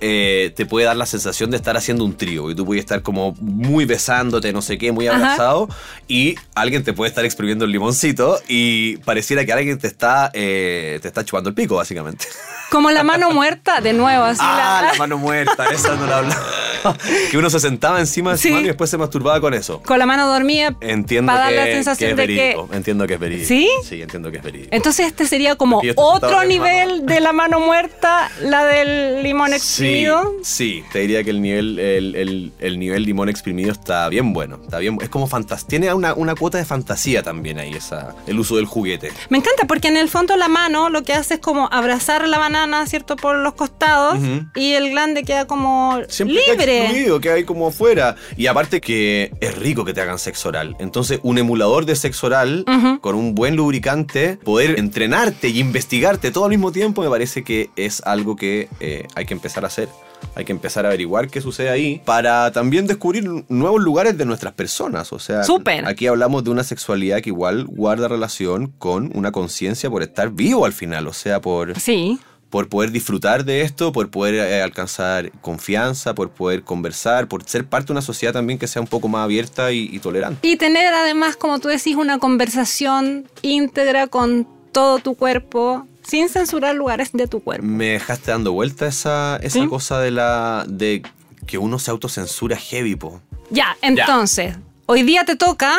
[0.07, 2.51] eh, te puede dar la sensación de estar haciendo un trío.
[2.51, 5.17] Y tú puedes estar como muy besándote, no sé qué, muy Ajá.
[5.17, 5.69] abrazado.
[6.09, 10.99] Y alguien te puede estar exprimiendo el limoncito y pareciera que alguien te está, eh,
[11.01, 12.27] te está chupando el pico, básicamente.
[12.71, 16.19] como la mano muerta, de nuevo, así ah, la- la mano muerta, esa no la
[16.19, 16.43] hablaba.
[17.31, 18.51] que uno se sentaba encima de su Sí.
[18.51, 19.81] mano y después se masturbaba con eso.
[19.83, 22.69] con la mano dormida Entiendo para dar que, la que sensación es de que verídico.
[22.73, 23.49] Entiendo que es verídico.
[23.49, 23.69] ¿Sí?
[23.85, 24.69] Sí, entiendo que es verídico.
[24.73, 30.33] entonces este sería como otro nivel de la mano muerta, la del limón Sí, exprimido.
[30.43, 34.59] sí, te diría que el nivel, el, el- el nivel limón exprimido está bien bueno.
[34.63, 35.69] Está bien, es como fantasía.
[35.69, 39.13] Tiene una, una cuota de fantasía también ahí, esa, el uso del juguete.
[39.29, 42.39] Me encanta porque en el fondo la mano lo que hace es como abrazar la
[42.39, 43.17] banana, ¿cierto?
[43.17, 44.19] Por los costados
[44.55, 47.21] y el glande queda como Siempre queda libre.
[47.21, 48.17] que hay como afuera.
[48.37, 50.77] Y aparte que es rico que te hagan sexo oral.
[50.79, 52.65] Entonces, un emulador de sexo oral
[53.01, 57.71] con un buen lubricante, poder entrenarte y investigarte todo al mismo tiempo, me parece que
[57.77, 59.89] es algo que eh, hay que empezar a hacer.
[60.37, 64.55] Hay que empezar a averiguar qué sucede ahí para también descubrir nuevos lugares de nuestras
[64.55, 65.13] personas.
[65.13, 65.43] O sea,
[65.87, 70.65] aquí hablamos de una sexualidad que igual guarda relación con una conciencia por estar vivo
[70.65, 71.07] al final.
[71.09, 72.19] O sea, por Sí.
[72.55, 77.67] Por poder disfrutar de esto, por poder eh, alcanzar confianza, por poder conversar, por ser
[77.67, 80.47] parte de una sociedad también que sea un poco más abierta y, y tolerante.
[80.47, 86.77] Y tener además, como tú decís, una conversación íntegra con todo tu cuerpo, sin censurar
[86.77, 87.67] lugares de tu cuerpo.
[87.67, 89.67] Me dejaste dando vuelta esa, esa ¿Sí?
[89.67, 91.03] cosa de la de
[91.49, 93.21] que uno se autocensura heavy, po.
[93.51, 94.55] Ya, entonces,
[94.87, 95.77] hoy día te toca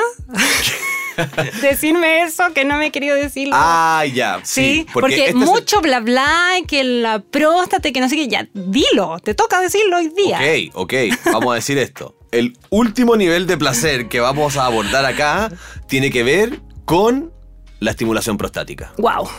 [1.62, 3.54] decirme eso que no me he querido decirlo.
[3.58, 4.88] Ah, ya, Sí, sí.
[4.93, 8.28] porque, este es el- mucho bla bla y que la próstata que no sé qué,
[8.28, 10.39] ya, dilo, te toca decirlo hoy día.
[10.73, 10.93] Ok, ok,
[11.34, 12.15] vamos a decir esto.
[12.32, 15.51] El último nivel de placer que vamos a abordar acá
[15.88, 17.32] tiene que ver con
[17.80, 18.91] la estimulación prostática.
[18.97, 19.30] Wow.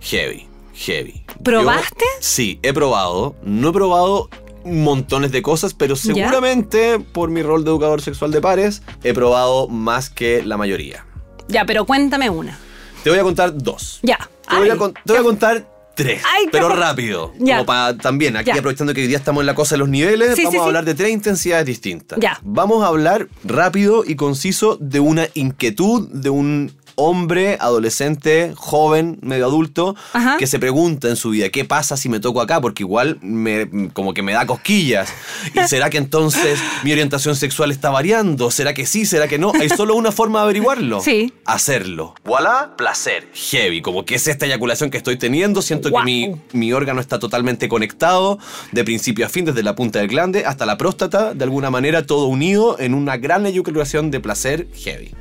[0.00, 1.24] Heavy, heavy.
[1.42, 2.04] ¿Probaste?
[2.04, 3.34] Yo- sí, he probado.
[3.42, 4.30] No he probado
[4.64, 6.00] montones de cosas, pero ¿Ya?
[6.14, 11.04] seguramente por mi rol de educador sexual de pares, he probado más que la mayoría.
[11.48, 12.58] Ya, pero cuéntame una.
[13.04, 14.00] Te voy a contar dos.
[14.02, 14.18] Ya.
[14.48, 17.32] Te voy, a, Ay, con- te voy a contar tres, Ay, pero rápido.
[17.38, 17.56] Ya.
[17.56, 18.54] Como para también, aquí Ya.
[18.58, 20.60] aprovechando que hoy día estamos en la cosa de los niveles, Sí, vamos sí, a
[20.62, 20.66] sí.
[20.66, 22.18] hablar de tres intensidades distintas.
[22.20, 22.38] Ya.
[22.42, 29.46] Vamos a hablar rápido y conciso de una inquietud de un hombre, adolescente, joven, medio
[29.46, 30.36] adulto, Ajá.
[30.38, 32.60] que se pregunta en su vida, ¿qué pasa si me toco acá?
[32.60, 35.08] Porque igual me, como que me da cosquillas.
[35.54, 38.50] ¿Y será que entonces mi orientación sexual está variando?
[38.50, 39.06] ¿Será que sí?
[39.06, 39.52] ¿Será que no?
[39.60, 41.00] Hay solo una forma de averiguarlo.
[41.00, 41.32] Sí.
[41.44, 42.14] Hacerlo.
[42.24, 43.28] Voilà, placer.
[43.34, 43.82] Heavy.
[43.82, 45.62] Como que es esta eyaculación que estoy teniendo.
[45.62, 48.38] Siento que mi, mi órgano está totalmente conectado
[48.72, 52.06] de principio a fin, desde la punta del glande hasta la próstata, de alguna manera
[52.06, 55.12] todo unido en una gran eyaculación de placer heavy.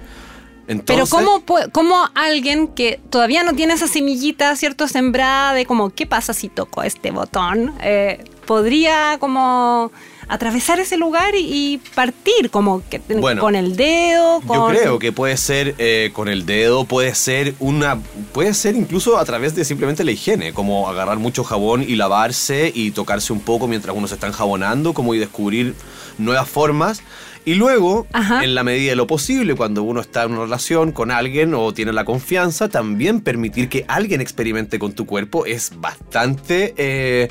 [0.68, 4.88] Pero Entonces, ¿cómo, pu- cómo alguien que todavía no tiene esa semillita, ¿cierto?
[4.88, 7.74] Sembrada de como, ¿qué pasa si toco este botón?
[7.84, 9.92] Eh, podría como
[10.28, 14.76] atravesar ese lugar y, partir como que, Bueno, con el dedo, Yo con...
[14.76, 18.00] creo que puede ser eh, con el dedo, puede ser una,
[18.34, 22.72] puede ser incluso a través de simplemente la higiene, como agarrar mucho jabón y lavarse
[22.74, 25.76] y tocarse un poco mientras uno se está enjabonando, como y descubrir
[26.18, 27.04] nuevas formas.
[27.46, 28.44] Y luego, Ajá.
[28.44, 31.74] en la medida de lo posible, cuando uno está en una relación con alguien o
[31.74, 37.28] tiene la confianza, también permitir que alguien experimente con tu cuerpo es bastante eh,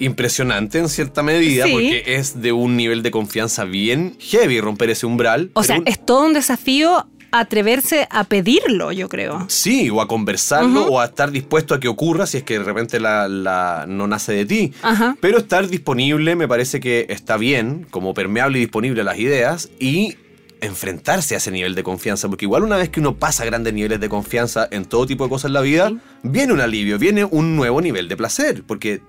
[0.00, 1.72] impresionante en cierta medida, Sí.
[1.72, 5.50] porque es de un nivel de confianza bien heavy romper ese umbral.
[5.54, 9.46] O sea, un- es todo un desafío atreverse a pedirlo, yo creo.
[9.48, 12.64] Sí, o a conversarlo o a estar dispuesto a que ocurra si es que de
[12.64, 14.72] repente la, la- no nace de ti.
[14.82, 15.16] Ajá.
[15.20, 19.70] Pero estar disponible me parece que está bien, como permeable y disponible a las ideas
[19.80, 20.16] y
[20.60, 23.98] enfrentarse a ese nivel de confianza, porque igual una vez que uno pasa grandes niveles
[23.98, 25.92] de confianza en todo tipo de cosas en la vida,
[26.22, 29.00] viene un alivio, viene un nuevo nivel de placer, porque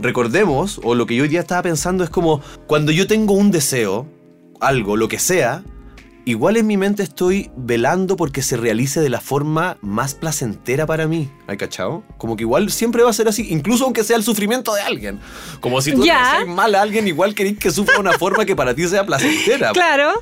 [0.00, 3.50] recordemos, o lo que yo hoy día estaba pensando es como cuando yo tengo un
[3.50, 4.06] deseo,
[4.60, 5.62] algo, lo que sea,
[6.24, 11.06] igual en mi mente estoy velando porque se realice de la forma más placentera para
[11.06, 11.30] mí.
[11.46, 12.02] ¿Hay cachao?
[12.18, 15.20] Como que igual siempre va a ser así, incluso aunque sea el sufrimiento de alguien.
[15.60, 18.56] Como si tú le mal a alguien, igual querés que sufra de una forma que
[18.56, 19.72] para ti sea placentera.
[19.84, 20.12] Claro.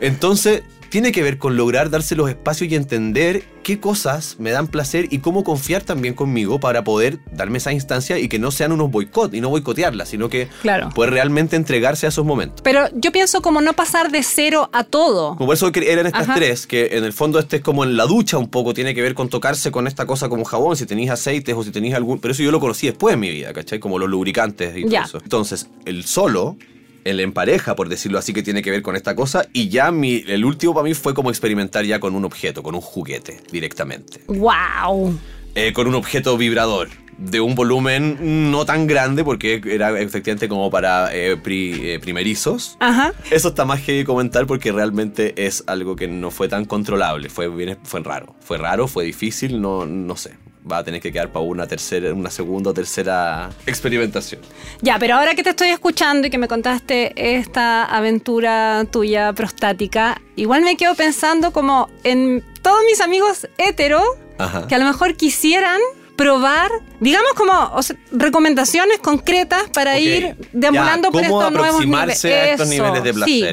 [0.00, 4.66] Entonces, tiene que ver con lograr darse los espacios y entender qué cosas me dan
[4.66, 8.72] placer y cómo confiar también conmigo para poder darme esa instancia y que no sean
[8.72, 10.90] unos boicot y no boicotearlas, sino que Claro.
[10.90, 12.60] poder realmente entregarse a esos momentos.
[12.62, 15.28] Pero yo pienso como no pasar de cero a todo.
[15.36, 16.34] Como por eso que eran estas Ajá.
[16.34, 19.00] tres, que en el fondo este es como en la ducha un poco, tiene que
[19.00, 22.18] ver con tocarse con esta cosa como jabón, si tenéis aceites o si tenéis algún...
[22.18, 23.78] Pero eso yo lo conocí después en mi vida, ¿cachai?
[23.78, 25.04] Como los lubricantes y Ya.
[25.04, 25.18] todo eso.
[25.22, 26.58] Entonces, el solo,
[27.04, 29.90] el en pareja, por decirlo así, que tiene que ver con esta cosa, y ya
[29.90, 33.40] mi, el último para mí fue como experimentar ya con un objeto, con un juguete,
[33.50, 34.20] directamente.
[34.28, 35.18] ¡Wow!
[35.54, 36.88] Eh, con un objeto vibrador.
[37.18, 42.76] De un volumen no tan grande, porque era efectivamente como para eh, pri- eh, primerizos.
[42.80, 43.12] Ajá.
[43.30, 47.28] Eso está más que comentar porque realmente es algo que no fue tan controlable.
[47.28, 48.34] Fue, bien, fue raro.
[48.40, 50.32] Fue raro, fue difícil, no, no sé.
[50.70, 54.40] Va a tener que quedar para una tercera, una segunda o tercera experimentación.
[54.80, 60.20] Ya, pero ahora que te estoy escuchando y que me contaste esta aventura tuya prostática,
[60.36, 64.02] igual me quedo pensando como en todos mis amigos hetero
[64.38, 64.66] Ajá.
[64.68, 65.80] que a lo mejor quisieran
[66.16, 66.70] probar,
[67.00, 72.24] digamos como o sea, recomendaciones concretas para ir deambulando Ya, por ¿cómo estos nuevos niveles.
[72.24, 73.44] a estos Eso, niveles de sí.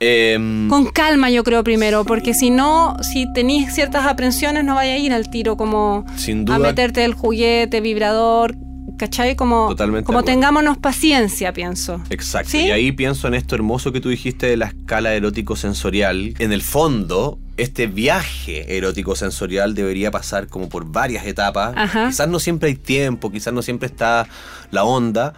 [0.00, 4.92] Em, Con calma, yo creo primero, porque si no, si tenéis ciertas aprensiones, no vaya
[4.94, 6.58] a ir al tiro como Sin a duda.
[6.58, 8.54] meterte el juguete, vibrador,
[8.96, 9.34] ¿cachai?
[9.34, 10.34] Como, Totalmente como acuerdo.
[10.34, 12.00] tengámonos paciencia, pienso.
[12.10, 12.50] Exacto.
[12.50, 12.58] ¿Sí?
[12.66, 16.34] Y ahí pienso en esto hermoso que tú dijiste de la escala erótico-sensorial.
[16.38, 21.74] En el fondo, este viaje erótico-sensorial debería pasar como por varias etapas.
[21.76, 22.06] Ajá.
[22.08, 24.28] Quizás no siempre hay tiempo, quizás no siempre está
[24.70, 25.34] la onda.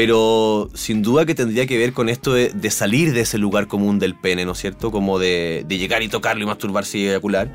[0.00, 3.66] Pero sin duda que tendría que ver con esto de, de salir de ese lugar
[3.66, 4.90] común del pene, ¿no es cierto?
[4.90, 7.52] Como de, de llegar y tocarlo y masturbarse y eyacular.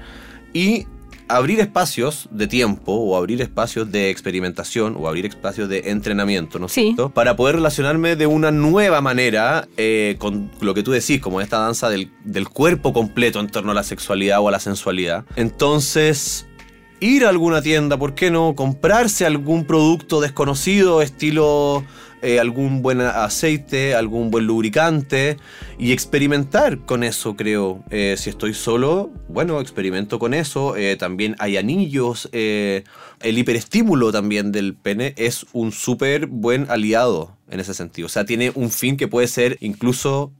[0.53, 0.85] Y
[1.27, 6.67] abrir espacios de tiempo o abrir espacios de experimentación o abrir espacios de entrenamiento, ¿no
[6.67, 6.81] es Sí.
[6.83, 7.09] cierto?
[7.09, 11.57] Para poder relacionarme de una nueva manera eh, con lo que tú decís, como esta
[11.57, 15.25] danza del, del cuerpo completo en torno a la sexualidad o a la sensualidad.
[15.35, 16.45] Entonces,
[16.99, 18.53] ir a alguna tienda, ¿por qué no?
[18.53, 21.83] Comprarse algún producto desconocido, estilo
[22.21, 25.37] eh, algún buen aceite, algún buen lubricante
[25.77, 27.83] y experimentar con eso, creo.
[27.89, 30.75] Eh, si estoy solo, bueno, experimento con eso.
[30.75, 32.29] Eh, también hay anillos.
[32.31, 32.83] eh,
[33.21, 38.07] el hiperestímulo también del pene es un súper buen aliado en ese sentido.
[38.07, 40.31] O sea, tiene un fin que puede ser incluso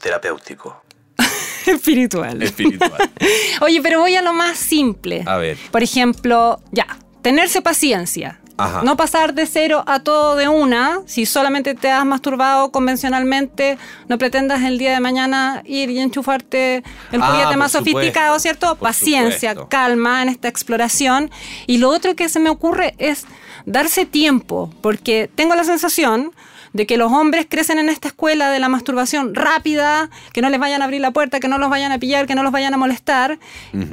[0.00, 0.82] terapéutico,
[1.66, 2.42] Espiritual.
[2.42, 2.92] espiritual.
[3.60, 5.22] Oye, pero voy a lo más simple.
[5.26, 5.56] A ver.
[5.70, 8.40] Por ejemplo, ya, tenerse paciencia.
[8.56, 8.82] Ajá.
[8.82, 11.00] No pasar de cero a todo de una.
[11.06, 16.82] Si solamente te has masturbado convencionalmente, no pretendas el día de mañana ir y enchufarte
[17.12, 18.76] el Ah, juguete más supuesto, sofisticado, ¿cierto?
[18.76, 19.68] Paciencia, supuesto.
[19.68, 21.30] calma en esta exploración.
[21.66, 23.26] Y lo otro que se me ocurre es
[23.66, 26.32] darse tiempo, porque tengo la sensación
[26.72, 30.58] de que los hombres crecen en esta escuela de la masturbación rápida, que no les
[30.58, 32.72] vayan a abrir la puerta, que no los vayan a pillar, que no los vayan
[32.72, 33.38] a molestar,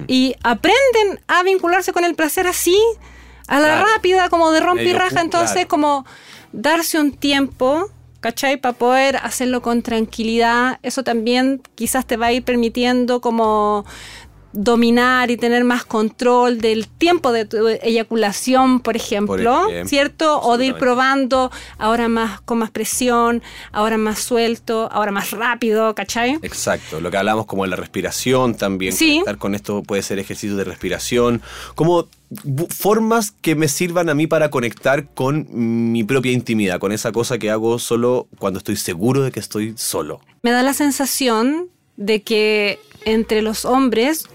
[0.07, 2.79] y aprenden a vincularse con el placer así,
[3.49, 3.85] a la Claro.
[3.95, 5.67] rápida, como de rompe y Medio raja, pu- entonces claro.
[5.67, 6.05] como
[6.51, 7.89] darse un tiempo,
[8.21, 8.57] ¿cachai?
[8.57, 13.85] Para poder hacerlo con tranquilidad, eso también quizás te va a ir permitiendo como
[14.51, 20.41] dominar y tener más control del tiempo de tu eyaculación, por ejemplo, ejemplo, ¿cierto?
[20.41, 25.93] O de ir probando ahora más con más presión, ahora más suelto, ahora más rápido,
[25.95, 26.39] ¿cachai?
[26.41, 29.11] Exacto, lo que hablamos como de la respiración también, Sí.
[29.13, 31.41] conectar con esto puede ser ejercicios de respiración,
[31.75, 32.07] como
[32.69, 35.47] formas que me sirvan a mí para conectar con
[35.91, 39.73] mi propia intimidad, con esa cosa que hago solo cuando estoy seguro de que estoy
[39.77, 40.21] solo.
[40.41, 44.25] Me da la sensación de que entre los hombres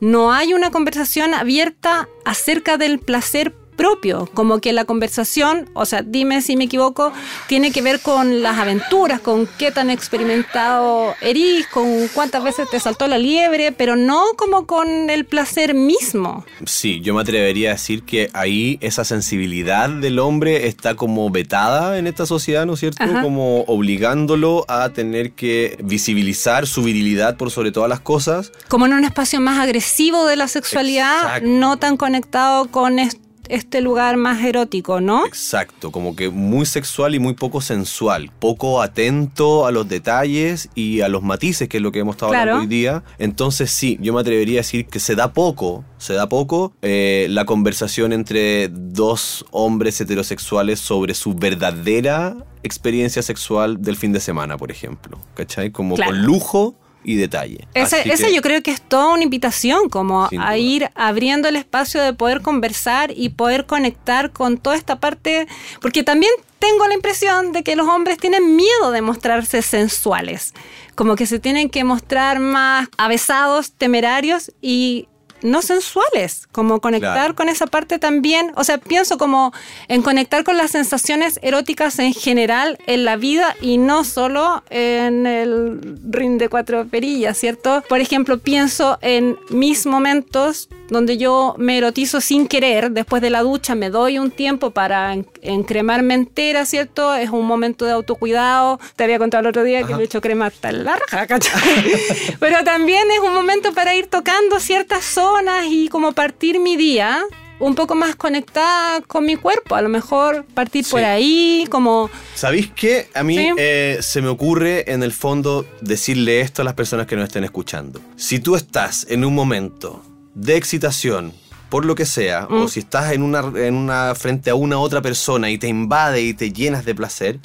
[0.00, 6.02] no hay una conversación abierta acerca del placer propio, como que la conversación, o sea,
[6.02, 7.12] dime si me equivoco,
[7.48, 12.78] tiene que ver con las aventuras, con qué tan experimentado eres, con cuántas veces te
[12.78, 16.44] saltó la liebre, pero no como con el placer mismo.
[16.66, 21.96] Sí, yo me atrevería a decir que ahí esa sensibilidad del hombre está como vetada
[21.98, 23.02] en esta sociedad, ¿no es cierto?
[23.02, 23.22] Ajá.
[23.22, 28.52] Como obligándolo a tener que visibilizar su virilidad por sobre todas las cosas.
[28.68, 31.48] Como en un espacio más agresivo de la sexualidad, Exacto.
[31.48, 33.18] no tan conectado con est-
[33.50, 35.26] este lugar más erótico, ¿no?
[35.26, 41.00] Exacto, como que muy sexual y muy poco sensual, poco atento a los detalles y
[41.02, 42.52] a los matices, que es lo que hemos estado Claro.
[42.52, 43.02] hablando hoy día.
[43.18, 47.26] Entonces sí, yo me atrevería a decir que se da poco, se da poco eh,
[47.30, 54.56] la conversación entre dos hombres heterosexuales sobre su verdadera experiencia sexual del fin de semana,
[54.58, 55.18] por ejemplo.
[55.34, 55.70] ¿Cachai?
[55.70, 56.10] Como Claro.
[56.12, 57.66] con lujo y detalle.
[57.74, 62.02] Ese, que- yo creo que es toda una invitación, como a ir abriendo el espacio
[62.02, 65.46] de poder conversar y poder conectar con toda esta parte,
[65.80, 70.52] porque también tengo la impresión de que los hombres tienen miedo de mostrarse sensuales,
[70.94, 75.08] como que se tienen que mostrar más avesados, temerarios y
[75.42, 77.34] no sensuales, como conectar Claro.
[77.34, 79.52] con esa parte también, o sea, pienso como
[79.88, 85.26] en conectar con las sensaciones eróticas en general en la vida y no solo en
[85.26, 87.82] el ring de cuatro perillas, ¿cierto?
[87.88, 93.42] Por ejemplo, pienso en mis momentos donde yo me erotizo sin querer, después de la
[93.42, 97.14] ducha me doy un tiempo para en- encremarme entera, ¿cierto?
[97.14, 98.78] Es un momento de autocuidado.
[98.96, 101.52] Te había contado el otro día que me he hecho crema hasta la raja, ¿cachai?
[102.40, 107.22] Pero también es un momento para ir tocando ciertas zonas y como partir mi día
[107.60, 109.74] un poco más conectada con mi cuerpo.
[109.74, 112.08] A lo mejor partir por ahí, como...
[112.34, 113.08] ¿Sabéis qué?
[113.14, 113.48] A mí Sí.
[113.58, 117.44] eh, se me ocurre en el fondo decirle esto a las personas que nos estén
[117.44, 118.00] escuchando.
[118.16, 120.02] Si tú estás en un momento
[120.34, 121.32] de excitación,
[121.68, 122.62] por lo que sea, Mm.
[122.62, 126.22] o si estás en una, en una frente a una otra persona y te invade
[126.22, 127.38] y te llenas de placer,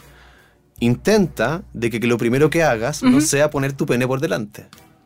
[0.80, 4.66] intenta de que, que lo primero que hagas no sea poner tu pene por delante.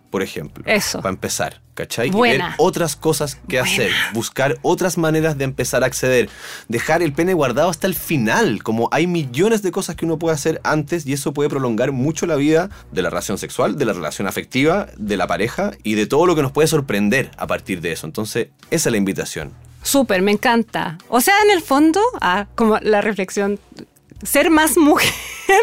[0.10, 0.64] Por ejemplo.
[0.66, 1.02] Eso.
[1.02, 2.08] Para empezar, ¿cachai?
[2.08, 2.48] Y Buena.
[2.50, 3.64] ver otras cosas que Buena.
[3.64, 3.92] hacer.
[4.14, 6.30] Buscar otras maneras de empezar a acceder.
[6.68, 8.64] Dejar el pene guardado hasta el final.
[8.64, 12.26] Como hay millones de cosas que uno puede hacer antes y eso puede prolongar mucho
[12.26, 16.08] la vida de la relación sexual, de la relación afectiva, de la pareja y de
[16.08, 18.08] todo lo que nos puede sorprender a partir de eso.
[18.08, 19.54] Entonces, esa es la invitación.
[19.82, 20.98] Súper, me encanta.
[21.08, 23.60] O sea, en el fondo, ah, como la reflexión,
[24.24, 25.14] ser más mujer.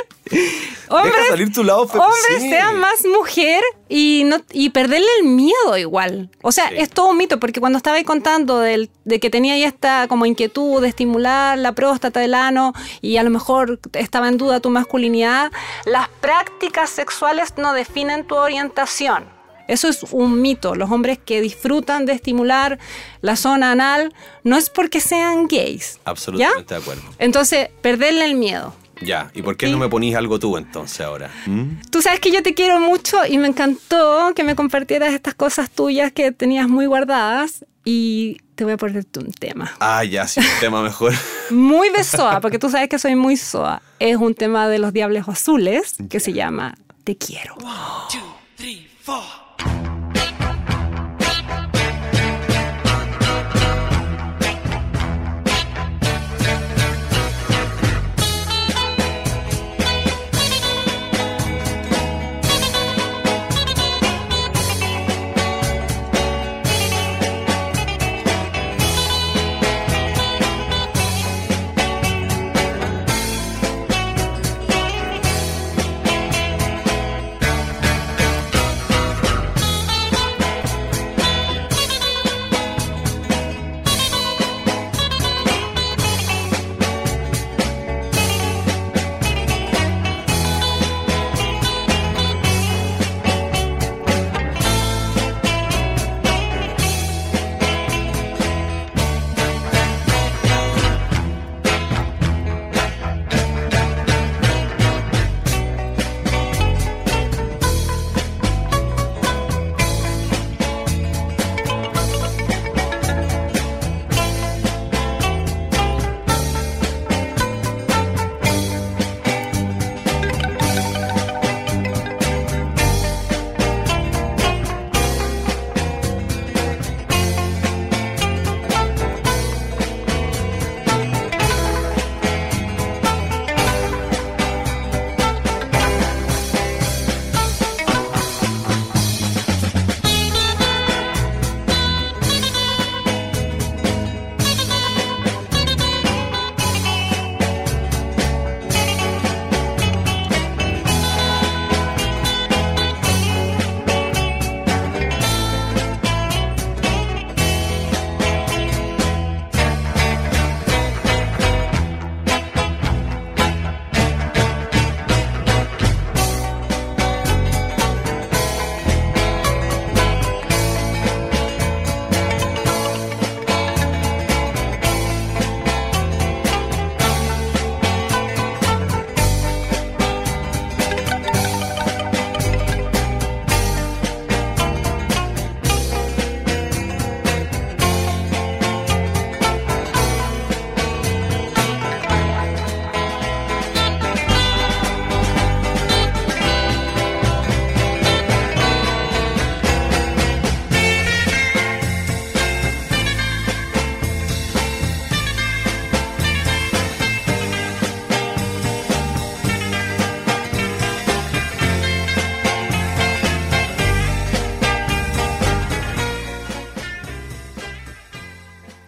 [0.88, 2.48] hombres, Deja salir tu lado fe- hombres sí.
[2.50, 6.30] sean más mujer y no y perderle el miedo igual.
[6.42, 6.74] O sea, Sí.
[6.78, 10.08] es todo un mito, porque cuando estaba ahí contando del, de que tenía ya esta
[10.08, 14.58] como inquietud de estimular la próstata del ano y a lo mejor estaba en duda
[14.60, 15.52] tu masculinidad,
[15.84, 19.35] las prácticas sexuales no definen tu orientación.
[19.68, 20.74] Eso es un mito.
[20.74, 22.78] Los hombres que disfrutan de estimular
[23.20, 25.98] la zona anal no es porque sean gays.
[26.04, 26.76] Absolutamente ¿Ya?
[26.76, 27.02] de acuerdo.
[27.18, 28.74] Entonces, perderle el miedo.
[29.02, 29.72] Ya, ¿y por qué Sí.
[29.72, 31.30] no me ponís algo tú entonces ahora?
[31.46, 31.82] ¿Mm?
[31.90, 35.70] Tú sabes que yo te quiero mucho y me encantó que me compartieras estas cosas
[35.70, 39.70] tuyas que tenías muy guardadas y te voy a ponerte un tema.
[39.80, 41.12] Ah, ya, sí, un tema mejor.
[41.50, 43.82] Muy de SOA, porque tú sabes que soy muy SOA.
[44.00, 46.74] Es un tema de los Diablos Azules que se llama
[47.04, 47.54] Te quiero.